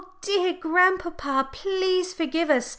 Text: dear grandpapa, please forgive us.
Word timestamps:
dear 0.21 0.57
grandpapa, 0.59 1.47
please 1.53 2.11
forgive 2.11 2.49
us. 2.49 2.69